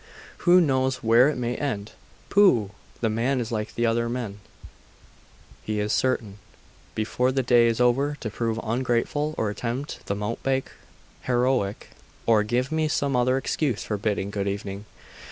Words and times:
Who 0.49 0.59
knows 0.59 1.03
where 1.03 1.29
it 1.29 1.37
may 1.37 1.55
end? 1.55 1.91
Pooh! 2.31 2.71
The 3.01 3.09
man 3.11 3.39
is 3.39 3.51
like 3.51 3.71
other 3.79 4.09
men. 4.09 4.39
He 5.63 5.79
is 5.79 5.93
certain, 5.93 6.39
before 6.95 7.31
the 7.31 7.43
day 7.43 7.67
is 7.67 7.79
over, 7.79 8.17
to 8.21 8.31
prove 8.31 8.59
ungrateful, 8.63 9.35
or 9.37 9.51
attempt 9.51 10.07
the 10.07 10.15
mountebank 10.15 10.71
heroic, 11.21 11.91
or 12.25 12.41
give 12.41 12.71
me 12.71 12.87
some 12.87 13.15
other 13.15 13.37
excuse 13.37 13.83
for 13.83 13.97
bidding 13.97 14.31
good 14.31 14.47
evening. 14.47 14.85